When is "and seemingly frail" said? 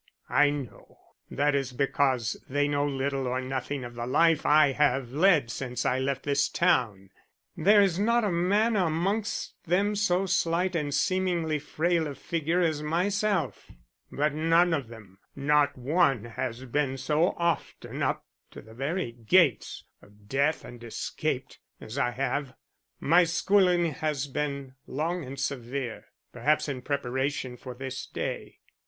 10.75-12.07